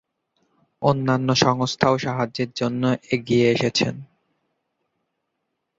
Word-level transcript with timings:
অন্যান্য 0.81 1.29
সংস্থাও 1.35 1.95
সাহায্যের 1.97 2.49
জন্য 2.55 2.83
এগিয়ে 3.11 3.45
এসেছেন। 3.51 3.95